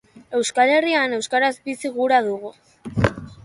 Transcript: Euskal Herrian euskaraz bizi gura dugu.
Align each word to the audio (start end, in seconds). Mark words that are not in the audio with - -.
Euskal 0.37 0.71
Herrian 0.75 1.13
euskaraz 1.19 1.53
bizi 1.69 1.95
gura 2.01 2.25
dugu. 2.33 2.55